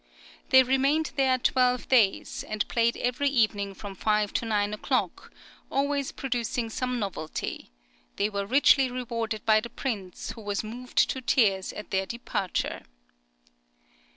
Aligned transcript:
They 0.49 0.63
remained 0.63 1.11
here 1.15 1.37
twelve 1.37 1.87
days, 1.87 2.43
and 2.45 2.67
played 2.67 2.97
every 2.97 3.29
evening 3.29 3.75
from 3.75 3.93
five 3.93 4.33
to 4.33 4.45
nine 4.45 4.73
o'clock, 4.73 5.31
always 5.69 6.11
producing 6.11 6.71
some 6.71 6.97
novelty; 6.97 7.69
they 8.15 8.27
were 8.27 8.47
richly 8.47 8.89
rewarded 8.89 9.45
by 9.45 9.59
the 9.59 9.69
Prince, 9.69 10.31
who 10.31 10.41
was 10.41 10.63
moved 10.63 10.97
to 11.11 11.21
tears 11.21 11.71
at 11.71 11.91
their 11.91 12.07
departure. 12.07 12.81